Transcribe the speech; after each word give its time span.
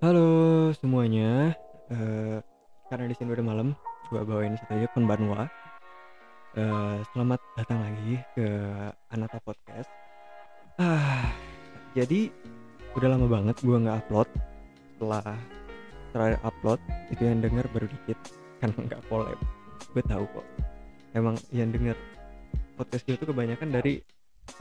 Halo 0.00 0.72
semuanya, 0.80 1.52
eh, 1.92 2.40
karena 2.88 3.04
di 3.04 3.12
sini 3.20 3.36
udah 3.36 3.44
malam, 3.44 3.76
gua 4.08 4.24
bawain 4.24 4.56
satu 4.56 4.72
aja 4.72 4.88
konbanwa. 4.96 5.44
Eh, 6.56 7.04
selamat 7.12 7.36
datang 7.60 7.84
lagi 7.84 8.16
ke 8.32 8.48
Anata 9.12 9.36
Podcast. 9.44 9.92
Ah, 10.80 11.28
jadi 11.92 12.32
udah 12.96 13.12
lama 13.12 13.28
banget 13.28 13.60
gua 13.60 13.76
nggak 13.76 14.08
upload. 14.08 14.28
Setelah 14.96 15.36
terakhir 16.16 16.40
upload 16.48 16.80
itu 17.12 17.20
yang 17.20 17.44
denger 17.44 17.68
baru 17.68 17.86
dikit 17.92 18.18
karena 18.64 18.80
nggak 18.80 19.04
collab. 19.12 19.36
Gue 19.92 20.02
tahu 20.08 20.24
kok. 20.32 20.46
Emang 21.12 21.36
yang 21.52 21.76
denger 21.76 22.00
podcast 22.80 23.04
gue 23.04 23.20
itu 23.20 23.28
kebanyakan 23.28 23.68
dari 23.68 24.00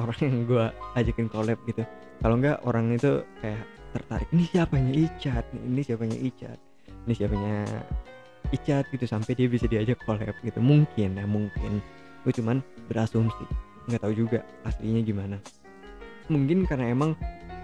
orang 0.03 0.19
yang 0.19 0.43
gua 0.43 0.75
ajakin 0.99 1.31
collab 1.31 1.63
gitu. 1.63 1.87
Kalau 2.19 2.35
nggak 2.35 2.59
orang 2.67 2.91
itu 2.91 3.23
kayak 3.39 3.78
tertarik. 3.91 4.27
Ini 4.31 4.45
siapanya 4.49 4.93
Icat? 4.93 5.45
Ini 5.53 5.81
siapanya 5.81 6.17
Icat? 6.17 6.59
Ini 7.05 7.13
siapanya 7.13 7.55
Icat 8.49 8.85
gitu 8.89 9.05
sampai 9.05 9.31
dia 9.37 9.47
bisa 9.49 9.65
diajak 9.69 10.01
collab 10.05 10.33
gitu. 10.41 10.59
Mungkin 10.61 11.17
ya 11.17 11.25
mungkin. 11.25 11.81
Gue 12.25 12.33
cuman 12.33 12.61
berasumsi. 12.89 13.45
Nggak 13.89 14.01
tahu 14.05 14.13
juga 14.13 14.39
aslinya 14.65 15.01
gimana. 15.05 15.37
Mungkin 16.29 16.69
karena 16.69 16.93
emang 16.93 17.17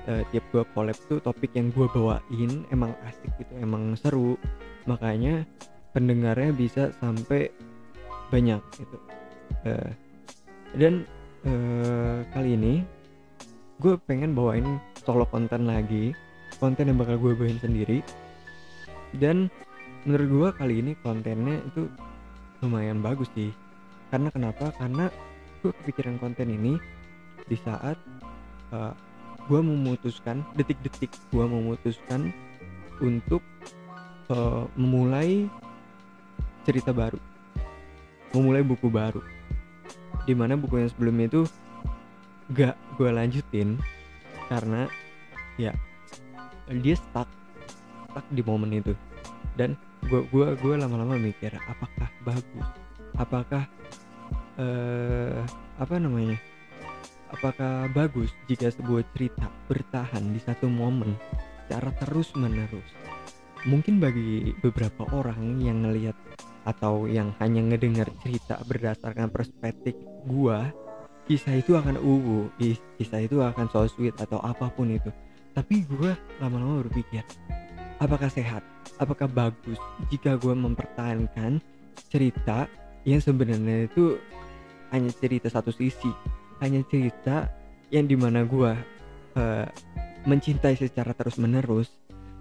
uh, 0.09 0.23
tiap 0.34 0.45
gue 0.49 0.63
collab 0.73 0.98
tuh 1.05 1.21
topik 1.21 1.53
yang 1.53 1.70
gue 1.73 1.85
bawain 1.93 2.65
emang 2.73 2.93
asik 3.05 3.31
gitu 3.37 3.53
emang 3.62 3.93
seru. 3.98 4.37
Makanya 4.89 5.45
pendengarnya 5.93 6.51
bisa 6.53 6.93
sampai 7.01 7.49
banyak 8.34 8.62
gitu. 8.77 8.98
Uh, 9.65 9.91
dan 10.76 11.05
uh, 11.45 12.26
kali 12.34 12.57
ini 12.57 12.73
gue 13.79 13.93
pengen 14.07 14.34
bawain 14.34 14.81
solo 15.05 15.29
konten 15.29 15.69
lagi 15.69 16.11
konten 16.57 16.89
yang 16.89 16.97
bakal 16.99 17.19
gue 17.19 17.31
bawain 17.35 17.59
sendiri. 17.59 17.99
Dan 19.15 19.47
menurut 20.03 20.27
gue 20.27 20.49
kali 20.59 20.75
ini 20.84 20.91
kontennya 20.99 21.62
itu 21.63 21.87
lumayan 22.63 22.99
bagus 22.99 23.29
sih. 23.35 23.51
Karena 24.12 24.29
kenapa? 24.31 24.71
Karena 24.75 25.07
gue 25.62 25.71
kepikiran 25.81 26.20
konten 26.20 26.51
ini 26.51 26.77
di 27.45 27.57
saat 27.62 27.97
uh, 28.73 28.93
gue 29.45 29.62
memutuskan 29.62 30.41
detik-detik 30.57 31.13
gue 31.29 31.45
memutuskan 31.45 32.34
untuk 32.99 33.43
uh, 34.34 34.65
memulai 34.73 35.45
cerita 36.65 36.91
baru. 36.95 37.19
Memulai 38.34 38.65
buku 38.65 38.90
baru. 38.90 39.21
Di 40.25 40.34
mana 40.34 40.57
buku 40.57 40.81
yang 40.81 40.90
sebelumnya 40.90 41.29
itu 41.29 41.41
gak 42.51 42.75
gue 42.97 43.09
lanjutin 43.09 43.77
karena 44.48 44.90
ya 45.55 45.71
dia 46.70 46.96
stuck 46.98 47.29
stuck 48.10 48.26
di 48.32 48.41
momen 48.41 48.76
itu. 48.76 48.93
Dan 49.55 49.79
gue 50.05 50.21
gua 50.29 50.54
gua 50.60 50.76
lama-lama 50.82 51.15
mikir 51.15 51.55
apakah 51.70 52.10
bagus? 52.27 52.68
Apakah 53.15 53.63
eh 54.60 55.40
apa 55.79 55.96
namanya? 55.99 56.37
Apakah 57.32 57.90
bagus 57.91 58.32
jika 58.48 58.71
sebuah 58.71 59.04
cerita 59.15 59.49
bertahan 59.68 60.24
di 60.32 60.40
satu 60.40 60.70
momen 60.71 61.18
secara 61.65 61.90
terus 61.98 62.30
menerus 62.37 62.85
mungkin 63.65 63.98
bagi 63.98 64.53
beberapa 64.62 65.09
orang 65.09 65.57
yang 65.57 65.81
ngelihat 65.81 66.13
atau 66.69 67.09
yang 67.09 67.34
hanya 67.41 67.66
ngedengar 67.66 68.09
cerita 68.22 68.62
berdasarkan 68.66 69.34
perspektif 69.34 69.97
gua 70.30 70.69
kisah 71.25 71.57
itu 71.57 71.73
akan 71.73 71.97
uwu 71.97 72.50
kisah 72.97 73.25
itu 73.25 73.41
akan 73.41 73.66
so 73.73 73.85
sweet 73.90 74.13
atau 74.22 74.38
apa 74.41 74.69
pun 74.69 74.94
itu. 74.94 75.09
Tapi 75.56 75.88
gue 75.88 76.12
lama-lama 76.44 76.85
berpikir 76.85 77.25
apakah 77.97 78.28
sehat? 78.28 78.62
Apakah 79.01 79.28
bagus? 79.28 79.79
Jika 80.12 80.40
gue 80.40 80.53
mempertahankan 80.53 81.59
cerita 82.12 82.68
yang 83.06 83.22
sebenarnya 83.22 83.88
itu 83.88 84.18
hanya 84.91 85.09
cerita 85.13 85.47
satu 85.47 85.69
sisi 85.69 86.09
hanya 86.63 86.81
cerita 86.88 87.52
yang 87.94 88.09
di 88.09 88.18
mana 88.18 88.44
gue 88.44 88.72
uh, 89.38 89.66
mencintai 90.25 90.74
secara 90.74 91.13
terus 91.13 91.38
menerus 91.38 91.94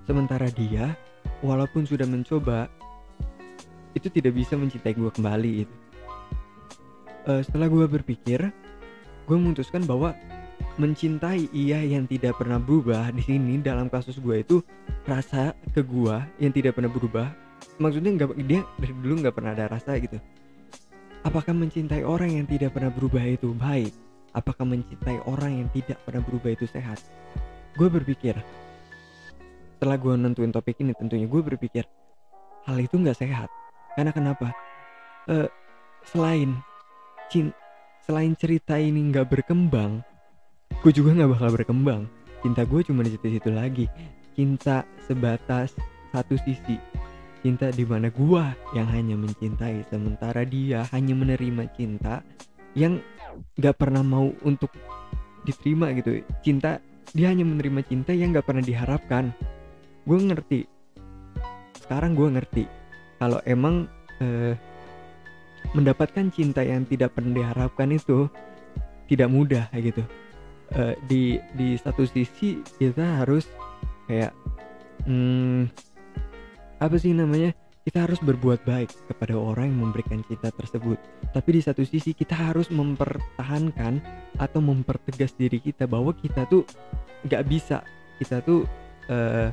sementara 0.08 0.48
dia 0.48 0.96
walaupun 1.44 1.84
sudah 1.84 2.08
mencoba 2.08 2.68
itu 3.92 4.08
tidak 4.10 4.34
bisa 4.34 4.56
mencintai 4.56 4.96
gue 4.96 5.10
kembali 5.12 5.52
itu 5.68 5.76
uh, 7.28 7.40
setelah 7.44 7.68
gue 7.68 7.86
berpikir 8.00 8.40
gue 9.24 9.36
memutuskan 9.36 9.84
bahwa 9.88 10.12
mencintai 10.74 11.50
ia 11.54 11.80
yang 11.80 12.04
tidak 12.10 12.34
pernah 12.38 12.58
berubah 12.58 13.14
di 13.14 13.22
sini 13.22 13.62
dalam 13.62 13.86
kasus 13.86 14.18
gue 14.18 14.42
itu 14.42 14.56
rasa 15.06 15.54
ke 15.70 15.80
gue 15.86 16.16
yang 16.42 16.52
tidak 16.52 16.74
pernah 16.74 16.90
berubah. 16.90 17.30
Maksudnya 17.78 18.10
nggak 18.14 18.28
dia 18.44 18.62
dari 18.76 18.92
dulu 19.00 19.24
nggak 19.24 19.34
pernah 19.34 19.54
ada 19.54 19.70
rasa 19.70 19.96
gitu. 20.02 20.18
Apakah 21.24 21.56
mencintai 21.56 22.04
orang 22.04 22.36
yang 22.36 22.46
tidak 22.46 22.76
pernah 22.76 22.92
berubah 22.92 23.24
itu 23.24 23.56
baik? 23.56 23.94
Apakah 24.34 24.66
mencintai 24.66 25.22
orang 25.24 25.64
yang 25.64 25.68
tidak 25.72 25.96
pernah 26.04 26.20
berubah 26.20 26.52
itu 26.52 26.66
sehat? 26.68 27.00
Gue 27.78 27.88
berpikir 27.88 28.36
setelah 29.74 29.98
gue 29.98 30.14
nentuin 30.16 30.52
topik 30.54 30.78
ini 30.80 30.94
tentunya 30.94 31.26
gue 31.26 31.42
berpikir 31.44 31.84
hal 32.66 32.76
itu 32.80 32.98
nggak 32.98 33.18
sehat. 33.18 33.48
Karena 33.94 34.10
kenapa? 34.10 34.50
Uh, 35.24 35.48
selain 36.04 36.58
cinta 37.32 37.63
selain 38.04 38.36
cerita 38.36 38.76
ini 38.76 39.10
nggak 39.10 39.26
berkembang 39.32 40.04
gue 40.84 40.92
juga 40.92 41.16
nggak 41.16 41.30
bakal 41.32 41.50
berkembang. 41.56 42.02
Cinta 42.44 42.60
gue 42.68 42.80
cuma 42.84 43.00
di 43.00 43.16
situ-situ 43.16 43.48
lagi. 43.48 43.88
Cinta 44.36 44.84
sebatas 45.08 45.72
satu 46.12 46.36
sisi. 46.44 46.76
Cinta 47.40 47.72
di 47.72 47.88
mana 47.88 48.12
gue 48.12 48.44
yang 48.76 48.88
hanya 48.92 49.16
mencintai 49.16 49.80
sementara 49.88 50.44
dia 50.44 50.84
hanya 50.92 51.16
menerima 51.16 51.64
cinta 51.72 52.20
yang 52.76 53.00
nggak 53.56 53.76
pernah 53.80 54.04
mau 54.04 54.28
untuk 54.44 54.68
diterima 55.48 55.88
gitu. 55.96 56.20
Cinta 56.44 56.84
dia 57.16 57.32
hanya 57.32 57.48
menerima 57.48 57.80
cinta 57.88 58.12
yang 58.12 58.36
nggak 58.36 58.44
pernah 58.44 58.64
diharapkan. 58.64 59.32
Gue 60.04 60.20
ngerti. 60.20 60.68
Sekarang 61.80 62.12
gue 62.12 62.28
ngerti. 62.28 62.64
Kalau 63.16 63.40
emang 63.48 63.88
eh, 64.20 64.52
mendapatkan 65.72 66.28
cinta 66.28 66.60
yang 66.60 66.84
tidak 66.84 67.16
pernah 67.16 67.40
diharapkan 67.40 67.88
itu 67.96 68.28
tidak 69.08 69.28
mudah 69.32 69.66
gitu. 69.72 70.04
Uh, 70.74 70.96
di 71.08 71.38
di 71.54 71.76
satu 71.76 72.04
sisi 72.08 72.60
kita 72.80 73.24
harus 73.24 73.48
kayak 74.08 74.32
hmm, 75.06 75.68
apa 76.80 76.96
sih 77.00 77.12
namanya 77.12 77.52
kita 77.84 78.08
harus 78.08 78.16
berbuat 78.24 78.64
baik 78.64 78.88
kepada 79.12 79.36
orang 79.36 79.68
yang 79.68 79.88
memberikan 79.88 80.24
cinta 80.24 80.48
tersebut. 80.48 80.96
Tapi 81.36 81.48
di 81.52 81.60
satu 81.60 81.84
sisi 81.84 82.16
kita 82.16 82.32
harus 82.32 82.72
mempertahankan 82.72 84.00
atau 84.40 84.60
mempertegas 84.64 85.36
diri 85.36 85.60
kita 85.60 85.84
bahwa 85.84 86.16
kita 86.16 86.48
tuh 86.48 86.64
nggak 87.28 87.44
bisa. 87.44 87.84
Kita 88.16 88.40
tuh 88.40 88.64
uh, 89.12 89.52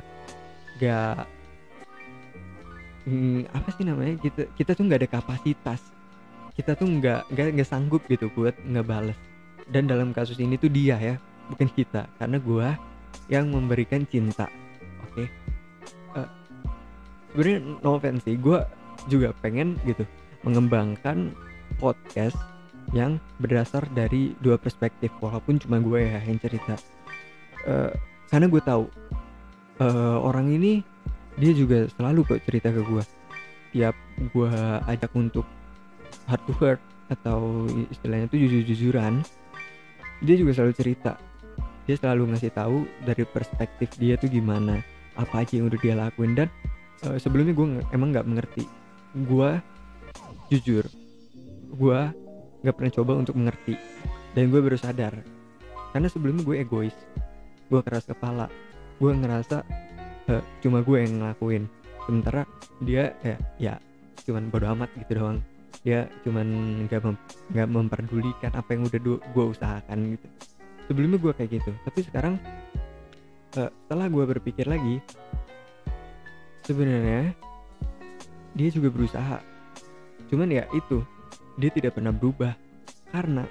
hmm, 3.06 3.52
apa 3.52 3.68
sih 3.76 3.84
namanya 3.84 4.16
kita 4.16 4.48
kita 4.56 4.72
tuh 4.72 4.84
nggak 4.88 5.00
ada 5.04 5.10
kapasitas 5.10 5.91
kita 6.56 6.76
tuh 6.76 6.88
nggak 6.88 7.32
nggak 7.32 7.46
nggak 7.58 7.68
sanggup 7.68 8.02
gitu 8.08 8.28
buat 8.32 8.56
ngebales. 8.64 9.16
Dan 9.70 9.88
dalam 9.88 10.12
kasus 10.12 10.36
ini 10.42 10.58
tuh 10.60 10.68
dia 10.68 10.98
ya 10.98 11.14
bukan 11.48 11.68
kita. 11.72 12.08
Karena 12.20 12.36
gue 12.40 12.68
yang 13.32 13.48
memberikan 13.52 14.04
cinta 14.08 14.48
oke? 15.08 15.24
Okay? 15.24 15.26
uh, 16.16 16.28
sebenarnya 17.32 17.58
no 17.80 17.96
offense 17.96 18.24
sih 18.24 18.36
gue 18.36 18.58
juga 19.10 19.34
pengen 19.40 19.80
gitu 19.88 20.04
mengembangkan 20.42 21.32
podcast 21.78 22.36
yang 22.92 23.16
berdasar 23.38 23.86
dari 23.94 24.34
dua 24.42 24.58
perspektif 24.58 25.08
walaupun 25.22 25.56
cuma 25.56 25.80
gue 25.80 26.02
ya 26.02 26.20
yang 26.26 26.38
cerita. 26.42 26.76
Uh, 27.62 27.94
karena 28.28 28.46
gue 28.50 28.62
tahu 28.64 28.84
uh, 29.80 30.18
orang 30.20 30.50
ini 30.50 30.82
dia 31.38 31.52
juga 31.56 31.88
selalu 31.96 32.26
kok 32.28 32.42
cerita 32.44 32.68
ke 32.68 32.82
gue 32.84 33.04
tiap 33.72 33.96
gue 34.36 34.52
ajak 34.90 35.12
untuk 35.16 35.48
heart 36.32 36.44
to 36.48 36.56
heart 36.56 36.80
atau 37.12 37.68
istilahnya 37.92 38.32
itu 38.32 38.48
jujur-jujuran 38.48 39.20
dia 40.24 40.36
juga 40.38 40.56
selalu 40.56 40.72
cerita. 40.72 41.12
Dia 41.84 41.98
selalu 41.98 42.32
ngasih 42.32 42.54
tahu 42.54 42.86
dari 43.02 43.26
perspektif 43.26 43.90
dia 43.98 44.14
tuh 44.16 44.30
gimana 44.30 44.80
apa 45.18 45.44
aja 45.44 45.58
yang 45.60 45.68
udah 45.68 45.80
dia 45.82 45.98
lakuin. 45.98 46.32
Dan 46.32 46.48
uh, 47.04 47.18
sebelumnya 47.18 47.52
gue 47.52 47.66
emang 47.90 48.14
nggak 48.14 48.24
mengerti. 48.24 48.64
Gue 49.28 49.60
jujur 50.48 50.86
gue 51.72 52.00
nggak 52.62 52.74
pernah 52.78 52.92
coba 52.94 53.12
untuk 53.18 53.34
mengerti. 53.36 53.74
Dan 54.32 54.48
gue 54.48 54.62
baru 54.62 54.78
sadar 54.78 55.20
karena 55.92 56.08
sebelumnya 56.08 56.46
gue 56.46 56.56
egois. 56.62 56.96
Gue 57.68 57.82
keras 57.84 58.06
kepala. 58.06 58.46
Gue 59.02 59.12
ngerasa 59.12 59.66
uh, 60.30 60.42
cuma 60.62 60.80
gue 60.86 60.96
yang 61.02 61.18
ngelakuin. 61.18 61.66
Sementara 62.06 62.46
dia 62.78 63.10
ya 63.26 63.36
ya 63.58 63.74
cuman 64.22 64.54
bodo 64.54 64.70
amat 64.70 64.86
gitu 65.02 65.18
doang 65.18 65.42
dia 65.80 66.06
cuman 66.22 66.46
nggak 66.86 67.00
mem 67.02 67.16
memperdulikan 67.72 68.52
apa 68.52 68.76
yang 68.76 68.84
udah 68.86 69.00
gue 69.18 69.44
usahakan 69.56 69.98
gitu. 70.14 70.26
Sebelumnya 70.86 71.18
gue 71.18 71.32
kayak 71.32 71.50
gitu 71.56 71.70
tapi 71.88 72.00
sekarang 72.04 72.34
uh, 73.56 73.70
setelah 73.84 74.06
gue 74.12 74.24
berpikir 74.36 74.68
lagi 74.68 75.00
sebenarnya 76.62 77.32
dia 78.52 78.68
juga 78.68 78.88
berusaha. 78.92 79.38
Cuman 80.28 80.48
ya 80.52 80.64
itu 80.76 81.02
dia 81.56 81.70
tidak 81.72 81.96
pernah 81.98 82.12
berubah. 82.12 82.52
Karena 83.12 83.44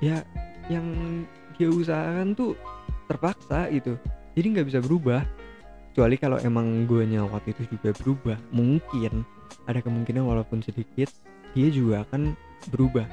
ya 0.00 0.20
yang 0.68 0.84
dia 1.56 1.68
usahakan 1.70 2.36
tuh 2.36 2.52
terpaksa 3.08 3.68
itu 3.68 3.96
jadi 4.34 4.46
nggak 4.58 4.68
bisa 4.68 4.80
berubah. 4.82 5.22
Kecuali 5.94 6.18
kalau 6.18 6.42
emang 6.42 6.90
gue 6.90 7.06
waktu 7.06 7.54
itu 7.54 7.78
juga 7.78 7.94
berubah 7.94 8.34
mungkin 8.50 9.22
ada 9.70 9.78
kemungkinan 9.78 10.26
walaupun 10.26 10.58
sedikit 10.58 11.06
dia 11.54 11.68
juga 11.70 12.02
akan 12.04 12.34
berubah. 12.74 13.06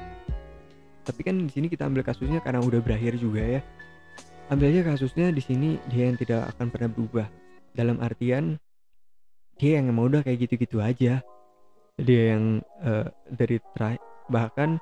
Tapi 1.02 1.20
kan 1.22 1.34
di 1.46 1.50
sini 1.50 1.66
kita 1.66 1.86
ambil 1.86 2.06
kasusnya 2.06 2.42
karena 2.42 2.62
udah 2.62 2.82
berakhir 2.82 3.18
juga 3.18 3.42
ya. 3.42 3.60
Ambil 4.50 4.74
aja 4.74 4.94
kasusnya 4.94 5.30
di 5.30 5.42
sini 5.42 5.78
dia 5.90 6.10
yang 6.10 6.18
tidak 6.18 6.50
akan 6.54 6.66
pernah 6.68 6.90
berubah. 6.90 7.26
Dalam 7.72 8.02
artian 8.02 8.58
dia 9.56 9.78
yang 9.78 9.90
mau 9.94 10.10
udah 10.10 10.26
kayak 10.26 10.46
gitu-gitu 10.46 10.82
aja. 10.82 11.22
Dia 11.98 12.22
yang 12.36 12.60
uh, 12.82 13.06
dari 13.30 13.62
terakhir 13.74 14.02
bahkan 14.26 14.78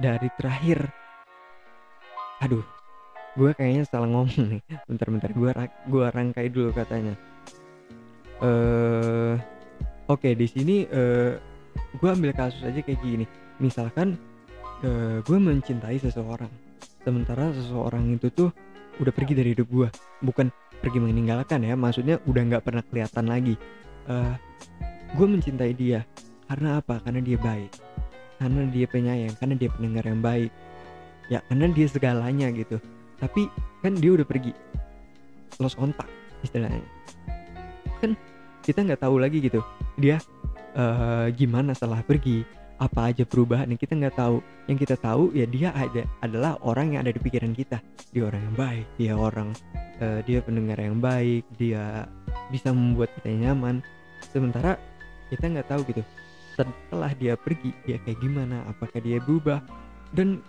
dari 0.00 0.28
terakhir. 0.36 0.88
Aduh 2.44 2.64
gue 3.38 3.50
kayaknya 3.54 3.84
salah 3.88 4.08
ngomong 4.08 4.60
nih. 4.60 4.62
Bentar-bentar 4.88 5.30
gue 5.32 5.50
gue 5.88 6.06
rangkai 6.12 6.48
dulu 6.48 6.70
katanya. 6.76 7.16
Uh, 8.38 9.34
oke 10.06 10.22
okay, 10.22 10.32
di 10.38 10.46
sini 10.46 10.86
uh, 10.86 11.34
gue 11.96 12.08
ambil 12.08 12.32
kasus 12.36 12.60
aja 12.64 12.80
kayak 12.84 13.00
gini. 13.00 13.24
Misalkan 13.58 14.20
uh, 14.84 15.24
gue 15.24 15.38
mencintai 15.38 15.96
seseorang 15.98 16.50
sementara 17.02 17.48
seseorang 17.54 18.12
itu 18.12 18.28
tuh 18.28 18.50
udah 18.98 19.12
pergi 19.14 19.32
dari 19.38 19.54
hidup 19.54 19.70
gue 19.70 19.88
bukan 20.20 20.50
pergi 20.82 20.98
meninggalkan 20.98 21.62
ya 21.62 21.78
maksudnya 21.78 22.18
udah 22.28 22.42
nggak 22.44 22.62
pernah 22.64 22.82
kelihatan 22.84 23.24
lagi. 23.26 23.54
Uh, 24.08 24.34
gue 25.16 25.26
mencintai 25.26 25.72
dia 25.72 26.04
karena 26.48 26.80
apa? 26.80 27.00
Karena 27.00 27.20
dia 27.24 27.38
baik. 27.40 27.72
Karena 28.38 28.70
dia 28.70 28.86
penyayang 28.86 29.34
karena 29.40 29.54
dia 29.58 29.68
pendengar 29.72 30.04
yang 30.06 30.20
baik. 30.20 30.52
Ya 31.32 31.40
karena 31.48 31.66
dia 31.72 31.86
segalanya 31.88 32.48
gitu. 32.52 32.76
Tapi 33.18 33.50
kan 33.82 33.96
dia 33.98 34.14
udah 34.14 34.26
pergi. 34.28 34.52
Lost 35.58 35.74
kontak 35.74 36.06
istilahnya. 36.46 36.84
Kan 37.98 38.14
kita 38.62 38.84
nggak 38.84 39.00
tahu 39.00 39.16
lagi 39.16 39.40
gitu 39.40 39.64
dia 39.98 40.22
uh, 40.76 41.26
gimana 41.32 41.72
setelah 41.72 42.02
pergi 42.02 42.44
apa 42.78 43.10
aja 43.10 43.26
perubahan 43.26 43.66
yang 43.66 43.80
kita 43.80 43.98
nggak 43.98 44.16
tahu. 44.16 44.38
Yang 44.70 44.78
kita 44.86 44.96
tahu 45.02 45.34
ya 45.34 45.46
dia 45.50 45.68
ada 45.74 46.02
adalah 46.22 46.52
orang 46.62 46.94
yang 46.94 47.00
ada 47.06 47.12
di 47.14 47.20
pikiran 47.20 47.52
kita. 47.52 47.82
Dia 48.14 48.22
orang 48.26 48.40
yang 48.42 48.56
baik 48.56 48.86
dia 48.96 49.12
orang 49.14 49.48
uh, 49.98 50.20
dia 50.24 50.38
pendengar 50.42 50.78
yang 50.78 50.98
baik 51.02 51.42
dia 51.58 52.06
bisa 52.50 52.70
membuat 52.70 53.10
kita 53.18 53.34
nyaman. 53.34 53.82
Sementara 54.30 54.78
kita 55.28 55.44
nggak 55.50 55.68
tahu 55.68 55.82
gitu 55.90 56.02
setelah 56.58 57.14
dia 57.14 57.38
pergi 57.38 57.70
dia 57.86 58.02
kayak 58.02 58.18
gimana 58.18 58.66
apakah 58.70 58.98
dia 59.02 59.18
berubah. 59.22 59.62
Dan 60.14 60.40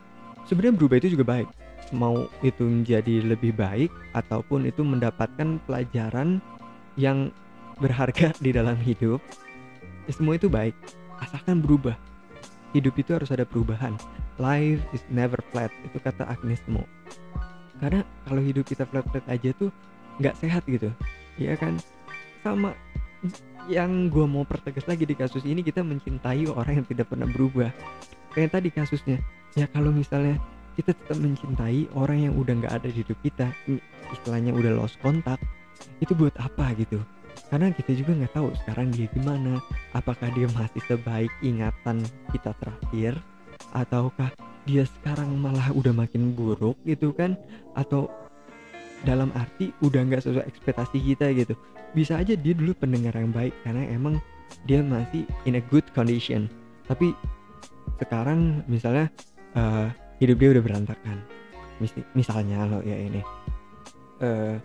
sebenarnya 0.45 0.77
berubah 0.77 0.97
itu 1.01 1.17
juga 1.17 1.25
baik. 1.25 1.49
Mau 1.89 2.29
itu 2.45 2.61
menjadi 2.61 3.25
lebih 3.25 3.57
baik 3.57 3.89
ataupun 4.13 4.69
itu 4.69 4.85
mendapatkan 4.85 5.57
pelajaran 5.65 6.37
yang 6.93 7.33
berharga 7.81 8.35
di 8.43 8.53
dalam 8.53 8.77
hidup 8.77 9.23
semua 10.13 10.37
itu 10.37 10.49
baik. 10.51 10.75
Asalkan 11.19 11.61
berubah. 11.61 11.95
Hidup 12.71 12.95
itu 13.01 13.17
harus 13.17 13.33
ada 13.33 13.43
perubahan. 13.43 13.97
Life 14.37 14.81
is 14.93 15.03
never 15.09 15.41
flat. 15.49 15.73
Itu 15.83 15.97
kata 15.99 16.25
Agnes 16.29 16.61
Mo. 16.69 16.85
Karena 17.79 18.03
kalau 18.27 18.43
hidup 18.43 18.67
kita 18.67 18.85
flat-flat 18.85 19.25
aja 19.31 19.55
tuh 19.55 19.71
nggak 20.19 20.35
sehat 20.37 20.63
gitu. 20.67 20.91
Ya 21.39 21.55
kan? 21.55 21.79
Sama 22.43 22.75
yang 23.67 24.07
gue 24.07 24.25
mau 24.25 24.47
pertegas 24.47 24.87
lagi 24.87 25.03
di 25.03 25.15
kasus 25.15 25.43
ini 25.43 25.59
kita 25.59 25.83
mencintai 25.83 26.47
orang 26.51 26.83
yang 26.83 26.87
tidak 26.87 27.09
pernah 27.11 27.27
berubah. 27.27 27.71
Kayak 28.35 28.59
tadi 28.59 28.69
kasusnya. 28.71 29.17
Ya 29.57 29.65
kalau 29.71 29.89
misalnya 29.89 30.37
kita 30.79 30.95
tetap 30.95 31.19
mencintai 31.19 31.91
orang 31.91 32.31
yang 32.31 32.33
udah 32.39 32.53
nggak 32.55 32.73
ada 32.79 32.87
di 32.87 33.03
hidup 33.03 33.19
kita 33.19 33.51
istilahnya 34.15 34.55
udah 34.55 34.79
lost 34.79 34.95
kontak 35.03 35.35
itu 35.99 36.15
buat 36.15 36.31
apa 36.39 36.71
gitu 36.79 37.03
karena 37.49 37.73
kita 37.73 37.97
juga 37.97 38.13
nggak 38.13 38.33
tahu 38.37 38.53
sekarang 38.63 38.93
dia 38.93 39.09
gimana. 39.09 39.57
Apakah 39.97 40.29
dia 40.37 40.45
masih 40.53 40.81
sebaik 40.85 41.33
ingatan 41.41 42.05
kita 42.29 42.53
terakhir? 42.61 43.17
Ataukah 43.73 44.29
dia 44.69 44.85
sekarang 44.85 45.33
malah 45.41 45.73
udah 45.73 45.89
makin 45.89 46.37
buruk 46.37 46.77
gitu 46.85 47.09
kan? 47.09 47.33
Atau 47.73 48.05
dalam 49.01 49.33
arti 49.33 49.73
udah 49.81 50.05
nggak 50.05 50.21
sesuai 50.21 50.45
ekspektasi 50.45 50.97
kita 51.01 51.33
gitu. 51.33 51.57
Bisa 51.97 52.21
aja 52.21 52.37
dia 52.37 52.53
dulu 52.53 52.77
pendengar 52.77 53.17
yang 53.17 53.33
baik 53.33 53.53
karena 53.65 53.81
emang 53.89 54.21
dia 54.69 54.85
masih 54.85 55.25
in 55.49 55.57
a 55.57 55.63
good 55.73 55.85
condition. 55.97 56.45
Tapi 56.85 57.17
sekarang 57.97 58.61
misalnya 58.69 59.09
uh, 59.57 59.89
hidup 60.21 60.37
dia 60.37 60.49
udah 60.53 60.63
berantakan. 60.63 61.17
Misalnya 62.13 62.69
lo 62.69 62.85
ya 62.85 62.93
ini. 62.93 63.25
Uh, 64.21 64.61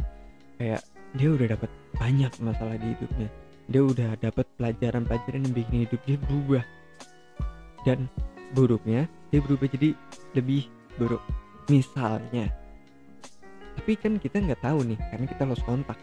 kayak 0.61 0.83
dia 1.15 1.31
udah 1.31 1.47
dapat 1.55 1.71
banyak 1.99 2.33
masalah 2.43 2.77
di 2.79 2.95
hidupnya. 2.95 3.29
Dia 3.71 3.83
udah 3.83 4.11
dapat 4.21 4.45
pelajaran-pelajaran 4.61 5.49
yang 5.49 5.55
bikin 5.55 5.77
hidup 5.89 6.01
dia 6.05 6.17
berubah. 6.29 6.65
Dan 7.85 8.09
buruknya 8.53 9.09
dia 9.33 9.41
berubah 9.41 9.69
jadi 9.71 9.97
lebih 10.37 10.69
buruk. 10.97 11.23
Misalnya 11.73 12.53
tapi 13.75 13.99
kan 13.99 14.17
kita 14.23 14.39
nggak 14.41 14.63
tahu 14.63 14.87
nih 14.87 14.99
karena 15.13 15.27
kita 15.29 15.43
lost 15.45 15.65
kontak. 15.67 15.99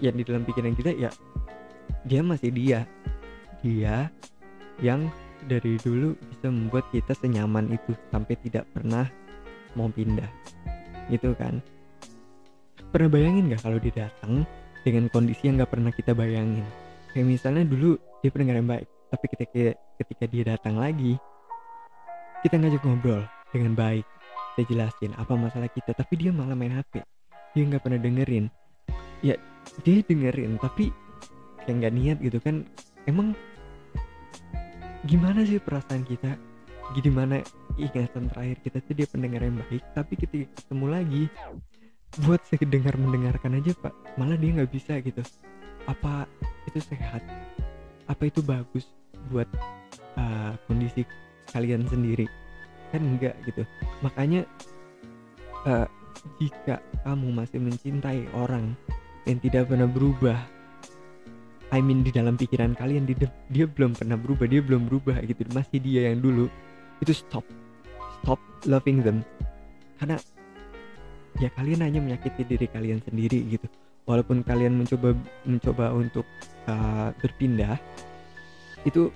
Yang 0.00 0.14
di 0.16 0.22
dalam 0.24 0.42
pikiran 0.48 0.72
kita 0.72 0.90
ya 0.96 1.10
dia 2.06 2.20
masih 2.24 2.50
dia. 2.54 2.88
Dia 3.60 4.08
yang 4.80 5.08
dari 5.44 5.76
dulu 5.80 6.16
bisa 6.16 6.48
membuat 6.48 6.88
kita 6.88 7.12
senyaman 7.12 7.68
itu 7.72 7.92
sampai 8.08 8.34
tidak 8.40 8.64
pernah 8.72 9.04
mau 9.76 9.90
pindah. 9.92 10.28
Gitu 11.12 11.36
kan? 11.36 11.60
Pernah 12.88 13.10
bayangin 13.10 13.52
gak 13.52 13.62
kalau 13.66 13.78
dia 13.82 14.06
datang 14.06 14.46
dengan 14.84 15.08
kondisi 15.08 15.48
yang 15.48 15.58
gak 15.58 15.72
pernah 15.72 15.90
kita 15.90 16.12
bayangin. 16.12 16.62
Kayak 17.10 17.26
misalnya 17.26 17.64
dulu 17.64 17.96
dia 18.20 18.30
pendengar 18.30 18.60
yang 18.60 18.68
baik 18.68 18.88
tapi 19.08 19.24
ketika 19.30 19.78
ketika 20.02 20.24
dia 20.26 20.42
datang 20.54 20.76
lagi 20.76 21.14
kita 22.44 22.60
ngajak 22.60 22.84
ngobrol 22.84 23.24
dengan 23.50 23.72
baik. 23.72 24.04
Kita 24.54 24.70
jelasin 24.70 25.16
apa 25.18 25.34
masalah 25.34 25.66
kita 25.72 25.96
tapi 25.96 26.14
dia 26.14 26.30
malah 26.30 26.54
main 26.54 26.76
HP 26.76 27.02
dia 27.54 27.62
nggak 27.64 27.82
pernah 27.82 27.98
dengerin. 27.98 28.46
Ya 29.24 29.40
dia 29.82 30.04
dengerin 30.04 30.60
tapi 30.60 30.92
kayak 31.64 31.74
nggak 31.80 31.94
niat 31.94 32.18
gitu 32.20 32.38
kan. 32.44 32.68
Emang 33.08 33.32
gimana 35.08 35.46
sih 35.48 35.62
perasaan 35.62 36.04
kita? 36.04 36.36
Gimana 36.92 37.40
ingatan 37.80 38.30
terakhir 38.30 38.58
kita 38.62 38.78
tuh 38.84 38.94
dia 38.94 39.06
pendengar 39.08 39.40
yang 39.42 39.56
baik 39.58 39.82
tapi 39.96 40.14
ketika 40.14 40.46
ketemu 40.62 40.86
lagi 40.86 41.22
buat 42.22 42.40
sedengar 42.46 42.94
mendengarkan 42.94 43.58
aja 43.58 43.74
pak. 43.82 43.94
Malah 44.14 44.38
dia 44.38 44.54
nggak 44.54 44.70
bisa 44.70 45.02
gitu. 45.02 45.22
Apa 45.90 46.30
itu 46.70 46.78
sehat? 46.78 47.20
Apa 48.06 48.30
itu 48.30 48.40
bagus 48.44 48.86
buat 49.32 49.48
uh, 50.14 50.54
kondisi 50.70 51.02
kalian 51.50 51.84
sendiri? 51.90 52.30
Kan 52.94 53.02
enggak 53.02 53.34
gitu. 53.42 53.66
Makanya 54.06 54.46
uh, 55.66 55.90
jika 56.38 56.78
kamu 57.02 57.34
masih 57.34 57.58
mencintai 57.58 58.30
orang 58.38 58.78
yang 59.26 59.40
tidak 59.42 59.68
pernah 59.68 59.88
berubah 59.88 60.38
I 61.74 61.82
mean 61.82 62.06
di 62.06 62.14
dalam 62.14 62.38
pikiran 62.38 62.78
kalian 62.78 63.02
dia, 63.02 63.26
dia 63.50 63.66
belum 63.66 63.98
pernah 63.98 64.14
berubah 64.14 64.46
dia 64.46 64.62
belum 64.62 64.86
berubah 64.86 65.18
gitu. 65.26 65.42
Masih 65.50 65.82
dia 65.82 66.06
yang 66.12 66.22
dulu. 66.22 66.46
Itu 67.02 67.10
stop. 67.10 67.42
Stop 68.22 68.38
loving 68.62 69.02
them. 69.02 69.26
Karena 69.98 70.14
ya 71.42 71.50
kalian 71.54 71.82
hanya 71.82 72.00
menyakiti 72.02 72.46
diri 72.46 72.66
kalian 72.70 73.02
sendiri 73.02 73.42
gitu. 73.50 73.66
Walaupun 74.04 74.44
kalian 74.44 74.84
mencoba 74.84 75.16
mencoba 75.48 75.96
untuk 75.96 76.28
uh, 76.68 77.08
berpindah 77.24 77.80
itu 78.84 79.08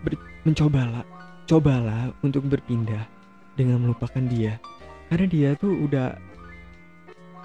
ber, 0.00 0.16
mencobalah 0.48 1.04
cobalah 1.44 2.08
untuk 2.24 2.48
berpindah 2.48 3.04
dengan 3.54 3.84
melupakan 3.84 4.24
dia. 4.24 4.56
Karena 5.12 5.26
dia 5.28 5.50
tuh 5.60 5.76
udah 5.84 6.16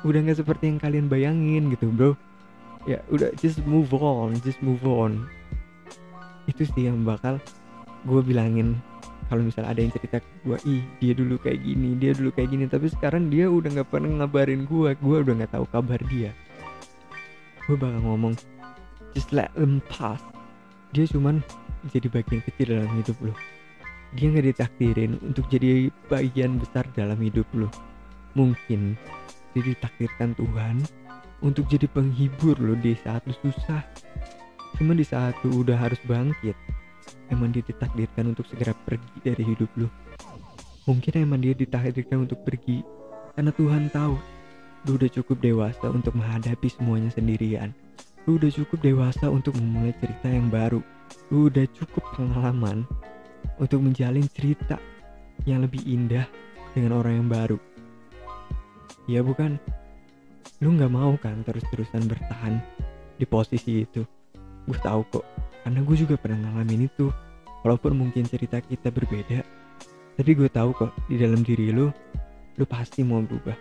udah 0.07 0.19
nggak 0.23 0.39
seperti 0.39 0.71
yang 0.71 0.79
kalian 0.79 1.05
bayangin 1.11 1.75
gitu 1.75 1.91
bro. 1.91 2.11
Ya 2.87 3.03
udah 3.11 3.35
just 3.35 3.59
move 3.67 3.91
on 3.91 4.39
just 4.39 4.63
move 4.63 4.81
on. 4.87 5.27
Itu 6.47 6.63
sih 6.63 6.87
yang 6.87 7.03
bakal 7.03 7.43
gue 8.07 8.21
bilangin 8.23 8.79
kalau 9.29 9.45
misalnya 9.45 9.69
ada 9.69 9.79
yang 9.85 9.93
cerita 9.93 10.17
ke 10.17 10.29
gue 10.41 10.57
ih 10.65 10.83
dia 10.97 11.13
dulu 11.13 11.37
kayak 11.37 11.61
gini 11.61 11.93
dia 11.95 12.11
dulu 12.17 12.33
kayak 12.33 12.49
gini. 12.49 12.65
Tapi 12.65 12.89
sekarang 12.89 13.29
dia 13.29 13.45
udah 13.45 13.69
nggak 13.69 13.89
pernah 13.93 14.25
ngabarin 14.25 14.65
gue 14.65 14.89
gue 14.97 15.17
udah 15.21 15.33
nggak 15.39 15.53
tahu 15.53 15.65
kabar 15.69 16.01
dia. 16.09 16.33
Gue 17.69 17.77
bakal 17.77 18.01
ngomong 18.01 18.33
just 19.13 19.29
let 19.29 19.53
them 19.53 19.79
pass. 19.87 20.19
Dia 20.91 21.05
cuman 21.05 21.45
jadi 21.93 22.09
bagian 22.11 22.41
kecil 22.43 22.75
dalam 22.75 22.91
hidup 22.99 23.15
lo 23.23 23.31
dia 24.17 24.25
nggak 24.25 24.47
ditakdirin 24.51 25.21
untuk 25.21 25.45
jadi 25.53 25.93
bagian 26.09 26.57
besar 26.57 26.81
dalam 26.97 27.21
hidup 27.21 27.45
lo 27.53 27.69
mungkin 28.33 28.97
dia 29.53 29.61
ditakdirkan 29.61 30.33
Tuhan 30.33 30.81
untuk 31.45 31.69
jadi 31.69 31.85
penghibur 31.89 32.57
lo 32.57 32.75
di 32.77 32.93
saat 32.99 33.23
lu 33.25 33.33
susah. 33.41 33.81
Cuma 34.77 34.93
di 34.93 35.01
saat 35.01 35.33
lu 35.41 35.65
udah 35.65 35.77
harus 35.77 35.97
bangkit 36.05 36.53
emang 37.29 37.53
dia 37.53 37.63
ditakdirkan 37.65 38.33
untuk 38.33 38.45
segera 38.49 38.73
pergi 38.73 39.17
dari 39.21 39.43
hidup 39.45 39.69
lu? 39.77 39.87
Mungkin 40.89 41.21
emang 41.21 41.39
dia 41.43 41.53
ditakdirkan 41.53 42.25
untuk 42.25 42.41
pergi 42.41 42.81
karena 43.37 43.53
Tuhan 43.53 43.93
tahu 43.93 44.17
lu 44.87 44.95
udah 44.95 45.11
cukup 45.11 45.37
dewasa 45.43 45.91
untuk 45.91 46.15
menghadapi 46.15 46.67
semuanya 46.71 47.11
sendirian. 47.11 47.75
Lu 48.27 48.39
udah 48.39 48.51
cukup 48.51 48.79
dewasa 48.79 49.27
untuk 49.27 49.55
memulai 49.59 49.91
cerita 49.99 50.27
yang 50.29 50.47
baru. 50.47 50.79
Lu 51.33 51.51
udah 51.51 51.65
cukup 51.75 52.03
pengalaman 52.15 52.87
untuk 53.59 53.83
menjalin 53.83 54.25
cerita 54.31 54.79
yang 55.43 55.63
lebih 55.63 55.83
indah 55.83 56.25
dengan 56.71 56.99
orang 56.99 57.25
yang 57.25 57.29
baru. 57.29 57.57
Ya 59.09 59.25
bukan? 59.25 59.57
Lu 60.59 60.75
nggak 60.75 60.91
mau 60.91 61.15
kan 61.17 61.41
terus-terusan 61.47 62.07
bertahan 62.07 62.59
di 63.15 63.25
posisi 63.25 63.83
itu? 63.87 64.03
Gue 64.67 64.77
tahu 64.83 65.01
kok 65.09 65.25
karena 65.65 65.79
gue 65.83 65.95
juga 65.95 66.15
pernah 66.19 66.39
ngalamin 66.49 66.87
itu. 66.87 67.11
Walaupun 67.59 67.91
mungkin 67.91 68.23
cerita 68.23 68.63
kita 68.63 68.87
berbeda 68.87 69.43
tapi 70.19 70.35
gue 70.35 70.51
tahu 70.51 70.75
kok 70.75 70.91
di 71.07 71.15
dalam 71.15 71.47
diri 71.47 71.71
lu 71.71 71.87
lu 72.59 72.65
pasti 72.67 73.07
mau 73.07 73.23
berubah. 73.23 73.55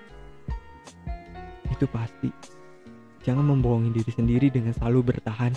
Itu 1.71 1.87
pasti. 1.87 2.35
Jangan 3.23 3.47
membohongi 3.47 3.95
diri 3.95 4.11
sendiri 4.11 4.50
dengan 4.50 4.75
selalu 4.75 5.14
bertahan 5.14 5.55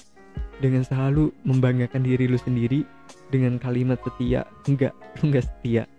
dengan 0.61 0.85
selalu 0.85 1.33
membanggakan 1.41 2.05
diri 2.05 2.29
lu 2.29 2.37
sendiri 2.37 2.85
dengan 3.33 3.57
kalimat 3.57 3.97
setia. 4.05 4.45
Enggak 4.69 4.93
lu 5.17 5.33
enggak 5.33 5.49
setia. 5.49 5.89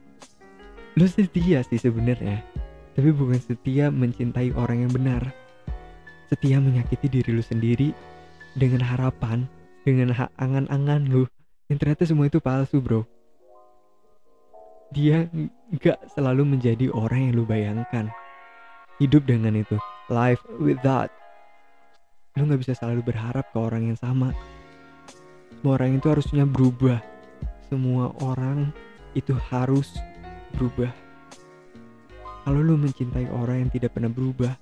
Lu 0.95 1.07
setia 1.11 1.67
sih 1.67 1.83
sebenarnya 1.83 2.39
tapi 2.93 3.09
bukan 3.11 3.41
setia 3.41 3.89
mencintai 3.89 4.53
orang 4.55 4.87
yang 4.87 4.93
benar. 4.93 5.23
Setia 6.31 6.63
menyakiti 6.63 7.11
diri 7.11 7.31
lu 7.35 7.45
sendiri 7.45 7.91
dengan 8.57 8.85
harapan, 8.85 9.51
dengan 9.83 10.15
hak 10.15 10.31
angan-angan 10.39 11.07
lu. 11.11 11.25
Yang 11.71 11.79
ternyata 11.83 12.03
semua 12.07 12.27
itu 12.29 12.39
palsu 12.39 12.79
bro. 12.83 13.07
Dia 14.93 15.27
nggak 15.73 16.12
selalu 16.12 16.57
menjadi 16.57 16.93
orang 16.93 17.31
yang 17.31 17.33
lu 17.39 17.45
bayangkan. 17.49 18.12
Hidup 19.01 19.25
dengan 19.25 19.57
itu. 19.57 19.81
Life 20.12 20.43
with 20.61 20.79
that. 20.85 21.09
Lu 22.37 22.47
nggak 22.49 22.61
bisa 22.62 22.75
selalu 22.77 23.12
berharap 23.12 23.49
ke 23.51 23.59
orang 23.59 23.93
yang 23.93 23.99
sama. 23.99 24.37
Semua 25.59 25.81
orang 25.81 25.97
itu 25.97 26.07
harusnya 26.11 26.45
berubah. 26.45 27.01
Semua 27.73 28.12
orang 28.21 28.69
itu 29.17 29.33
harus 29.49 29.97
berubah 30.53 30.93
kalau 32.43 32.59
lu 32.59 32.75
mencintai 32.75 33.31
orang 33.31 33.67
yang 33.67 33.71
tidak 33.71 33.95
pernah 33.95 34.11
berubah, 34.11 34.53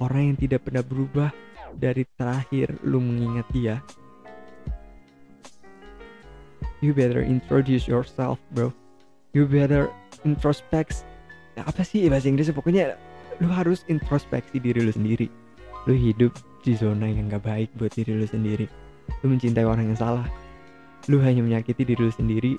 orang 0.00 0.32
yang 0.32 0.36
tidak 0.40 0.64
pernah 0.64 0.80
berubah 0.80 1.28
dari 1.76 2.08
terakhir 2.16 2.80
lu 2.80 2.96
mengingat 2.96 3.46
dia, 3.52 3.84
you 6.80 6.92
better 6.92 7.20
introduce 7.24 7.88
yourself, 7.88 8.40
bro. 8.52 8.72
You 9.36 9.46
better 9.46 9.88
introspect. 10.26 11.06
Nah, 11.54 11.68
apa 11.68 11.86
sih 11.86 12.08
bahasa 12.10 12.26
Inggrisnya? 12.26 12.56
Pokoknya 12.56 12.84
lu 13.38 13.48
harus 13.48 13.86
introspeksi 13.86 14.58
diri 14.58 14.82
lu 14.82 14.92
sendiri. 14.92 15.30
Lu 15.88 15.94
hidup 15.96 16.34
di 16.60 16.76
zona 16.76 17.08
yang 17.08 17.30
gak 17.32 17.46
baik 17.46 17.68
buat 17.78 17.94
diri 17.94 18.18
lu 18.18 18.26
sendiri. 18.26 18.66
Lu 19.22 19.32
mencintai 19.32 19.64
orang 19.64 19.92
yang 19.92 19.98
salah. 19.98 20.26
Lu 21.08 21.22
hanya 21.22 21.40
menyakiti 21.40 21.86
diri 21.86 22.02
lu 22.10 22.12
sendiri 22.12 22.58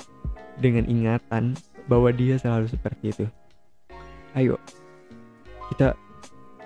dengan 0.57 0.87
ingatan 0.87 1.57
bahwa 1.89 2.13
dia 2.13 2.37
selalu 2.37 2.69
seperti 2.69 3.13
itu 3.13 3.25
ayo 4.35 4.55
kita 5.73 5.95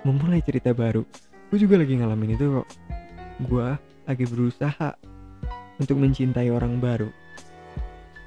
memulai 0.06 0.42
cerita 0.42 0.70
baru 0.70 1.02
gue 1.50 1.58
juga 1.58 1.78
lagi 1.82 1.98
ngalamin 1.98 2.34
itu 2.38 2.62
kok 2.62 2.68
gue 3.46 3.68
lagi 4.06 4.24
berusaha 4.26 4.90
untuk 5.82 5.98
mencintai 5.98 6.48
orang 6.50 6.78
baru 6.78 7.10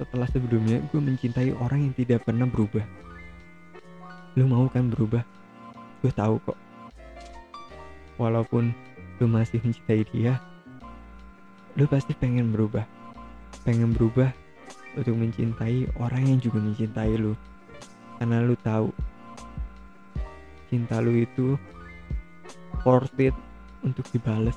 setelah 0.00 0.24
sebelumnya 0.32 0.80
gue 0.88 0.96
mencintai 0.96 1.52
orang 1.60 1.84
yang 1.84 1.94
tidak 1.94 2.24
pernah 2.24 2.48
berubah. 2.48 2.80
Lu 4.32 4.48
mau 4.48 4.64
kan 4.72 4.88
berubah? 4.88 5.20
Gue 6.00 6.08
tahu 6.08 6.40
kok. 6.40 6.56
Walaupun 8.16 8.72
lu 9.20 9.28
masih 9.28 9.60
mencintai 9.60 10.08
dia 10.08 10.40
lu 11.76 11.84
pasti 11.84 12.16
pengen 12.16 12.48
berubah. 12.48 12.88
Pengen 13.62 13.92
berubah 13.92 14.32
untuk 14.96 15.14
mencintai 15.20 15.92
orang 16.00 16.24
yang 16.32 16.38
juga 16.40 16.58
mencintai 16.64 17.12
lu. 17.20 17.36
Karena 18.16 18.40
lu 18.40 18.56
tahu 18.56 18.88
cinta 20.72 20.96
lu 21.04 21.12
itu 21.12 21.60
worth 22.88 23.20
it 23.20 23.36
untuk 23.84 24.08
dibales. 24.08 24.56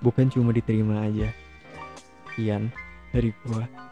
Bukan 0.00 0.32
cuma 0.32 0.56
diterima 0.56 1.04
aja. 1.04 1.28
Sekian 2.32 2.72
dari 3.12 3.36
gua 3.44 3.89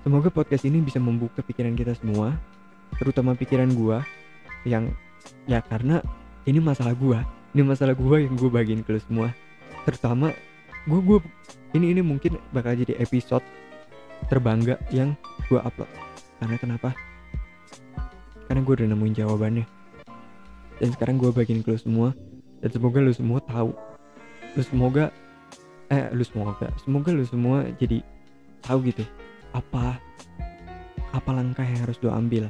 semoga 0.00 0.32
podcast 0.32 0.64
ini 0.64 0.80
bisa 0.80 0.96
membuka 0.96 1.44
pikiran 1.44 1.76
kita 1.76 1.92
semua 1.96 2.36
terutama 2.96 3.36
pikiran 3.36 3.70
gua 3.72 4.02
yang 4.64 4.92
ya 5.44 5.60
karena 5.64 6.04
ini 6.48 6.58
masalah 6.60 6.96
gua. 6.96 7.24
Ini 7.50 7.66
masalah 7.66 7.98
gua 7.98 8.22
yang 8.22 8.38
gua 8.38 8.62
bagiin 8.62 8.86
ke 8.86 8.94
lu 8.94 9.00
semua. 9.02 9.28
Terutama 9.84 10.32
gua 10.88 11.00
gua 11.00 11.18
ini 11.76 11.92
ini 11.92 12.00
mungkin 12.00 12.40
bakal 12.54 12.78
jadi 12.78 12.96
episode 12.98 13.44
terbangga 14.28 14.80
yang 14.90 15.16
gua 15.48 15.66
upload. 15.66 15.90
Karena 16.40 16.56
kenapa? 16.56 16.90
Karena 18.48 18.66
gue 18.66 18.74
udah 18.82 18.88
nemuin 18.90 19.14
jawabannya. 19.14 19.66
Dan 20.80 20.88
sekarang 20.90 21.20
gue 21.20 21.30
bagiin 21.30 21.60
ke 21.62 21.70
lu 21.70 21.78
semua 21.78 22.08
dan 22.64 22.72
semoga 22.72 22.98
lu 22.98 23.12
semua 23.12 23.38
tahu. 23.44 23.70
Lu 24.56 24.62
semoga 24.64 25.12
eh 25.90 26.06
lu 26.14 26.22
semoga 26.22 26.70
semoga 26.86 27.10
lu 27.10 27.26
semua 27.26 27.66
jadi 27.76 27.98
tahu 28.62 28.94
gitu 28.94 29.02
apa 29.56 29.98
apa 31.10 31.30
langkah 31.34 31.66
yang 31.66 31.82
harus 31.86 31.98
lu 32.02 32.10
ambil 32.10 32.46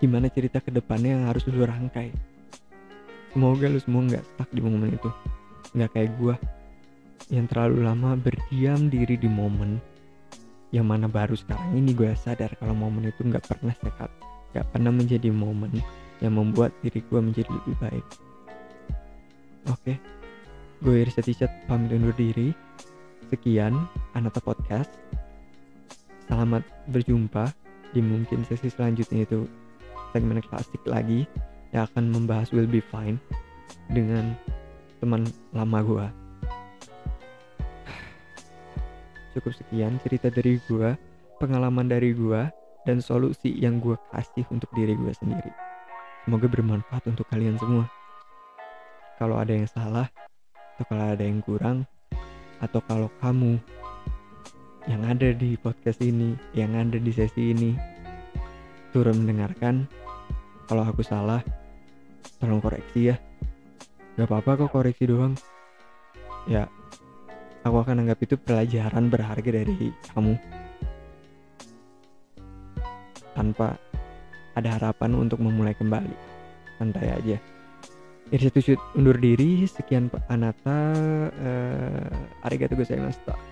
gimana 0.00 0.32
cerita 0.32 0.58
ke 0.64 0.72
depannya 0.72 1.16
yang 1.16 1.24
harus 1.28 1.44
lu 1.48 1.60
rangkai 1.64 2.12
semoga 3.32 3.66
lu 3.68 3.78
semua 3.80 4.02
nggak 4.08 4.24
stuck 4.24 4.50
di 4.50 4.60
momen 4.64 4.96
itu 4.96 5.10
nggak 5.76 5.90
kayak 5.92 6.10
gue 6.16 6.34
yang 7.30 7.46
terlalu 7.46 7.84
lama 7.86 8.16
berdiam 8.18 8.90
diri 8.90 9.14
di 9.20 9.28
momen 9.28 9.78
yang 10.72 10.86
mana 10.86 11.10
baru 11.10 11.36
sekarang 11.36 11.76
ini 11.76 11.92
gue 11.92 12.10
sadar 12.16 12.54
kalau 12.56 12.72
momen 12.74 13.12
itu 13.12 13.22
nggak 13.22 13.44
pernah 13.44 13.74
sekat 13.76 14.10
nggak 14.50 14.66
pernah 14.74 14.90
menjadi 14.90 15.30
momen 15.30 15.78
yang 16.20 16.36
membuat 16.36 16.70
diri 16.84 17.00
gue 17.00 17.20
menjadi 17.20 17.50
lebih 17.50 17.74
baik. 17.80 18.06
Oke, 19.68 19.94
gue 20.84 20.94
Irsa 21.04 21.24
Ticat 21.24 21.48
pamit 21.68 21.92
undur 21.92 22.12
diri. 22.16 22.52
Sekian 23.28 23.86
Anata 24.12 24.42
Podcast. 24.42 24.90
Selamat 26.30 26.62
berjumpa 26.86 27.50
di 27.90 27.98
mungkin 27.98 28.46
sesi 28.46 28.70
selanjutnya 28.70 29.26
itu 29.26 29.50
segmen 30.14 30.38
klasik 30.38 30.78
lagi 30.86 31.26
yang 31.74 31.90
akan 31.90 32.06
membahas 32.06 32.54
Will 32.54 32.70
Be 32.70 32.78
Fine 32.78 33.18
dengan 33.90 34.38
teman 35.02 35.26
lama 35.50 35.82
gue. 35.82 36.06
Cukup 39.34 39.58
sekian 39.58 39.98
cerita 40.06 40.30
dari 40.30 40.62
gue, 40.70 40.94
pengalaman 41.42 41.90
dari 41.90 42.14
gue, 42.14 42.46
dan 42.86 43.02
solusi 43.02 43.50
yang 43.58 43.82
gue 43.82 43.98
kasih 44.14 44.46
untuk 44.54 44.70
diri 44.78 44.94
gue 44.94 45.10
sendiri. 45.10 45.50
Semoga 46.22 46.46
bermanfaat 46.46 47.10
untuk 47.10 47.26
kalian 47.26 47.58
semua. 47.58 47.90
Kalau 49.18 49.34
ada 49.34 49.50
yang 49.50 49.66
salah, 49.66 50.06
atau 50.78 50.84
kalau 50.86 51.10
ada 51.10 51.26
yang 51.26 51.42
kurang, 51.42 51.90
atau 52.62 52.78
kalau 52.86 53.10
kamu 53.18 53.58
yang 54.88 55.02
ada 55.04 55.36
di 55.36 55.58
podcast 55.60 56.00
ini, 56.00 56.32
yang 56.56 56.72
ada 56.72 56.96
di 56.96 57.12
sesi 57.12 57.52
ini, 57.52 57.76
turun 58.94 59.24
mendengarkan, 59.24 59.84
kalau 60.70 60.86
aku 60.86 61.04
salah, 61.04 61.44
tolong 62.40 62.62
koreksi 62.62 63.12
ya. 63.12 63.16
Gak 64.16 64.28
apa-apa 64.30 64.64
kok 64.64 64.72
koreksi 64.72 65.04
doang. 65.04 65.36
Ya, 66.48 66.70
aku 67.64 67.76
akan 67.84 68.06
anggap 68.06 68.22
itu 68.24 68.40
pelajaran 68.40 69.12
berharga 69.12 69.50
dari 69.50 69.92
kamu. 70.14 70.34
Tanpa 73.36 73.76
ada 74.56 74.68
harapan 74.76 75.16
untuk 75.16 75.40
memulai 75.40 75.76
kembali. 75.76 76.16
Santai 76.76 77.08
aja. 77.12 77.36
Irsyad 78.30 78.78
undur 78.94 79.16
diri. 79.16 79.64
Sekian 79.64 80.06
Pak 80.12 80.28
Anata. 80.28 80.80
Uh, 81.34 82.46
arigatou 82.46 82.78
gozaimasu. 82.78 83.49